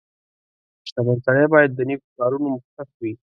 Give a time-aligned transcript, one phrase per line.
[0.87, 3.13] •شتمن سړی باید د نیکو کارونو مخکښ وي.